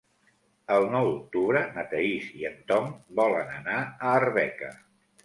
El 0.75 0.85
nou 0.93 1.09
d'octubre 1.09 1.61
na 1.75 1.83
Thaís 1.91 2.29
i 2.39 2.47
en 2.51 2.55
Tom 2.71 2.89
volen 3.21 3.53
anar 3.59 3.77
a 3.85 4.15
Arbeca. 4.23 4.73